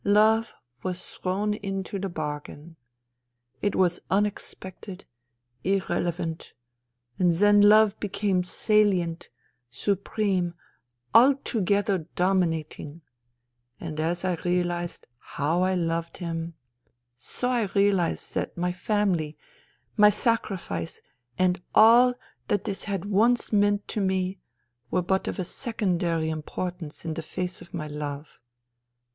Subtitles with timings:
[0.03, 2.75] Love was thrown into the bar gain.
[3.61, 5.05] It was unexpected,
[5.63, 6.55] irrelevant.
[7.19, 9.29] And then love became salient,
[9.69, 10.55] supreme,
[11.13, 13.01] altogether dominat ing;
[13.79, 16.55] and as I realized how I loved him,
[17.15, 19.37] so I realized that my family,
[19.97, 20.99] my sacrifice
[21.37, 22.15] and all
[22.47, 24.39] that this had once meant to me,
[24.89, 28.39] were but of secondary import ance in the face of my love.